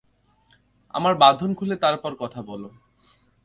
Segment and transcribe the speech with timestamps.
[0.93, 2.63] আমার বাঁধন খুলে তারপর কথা বল।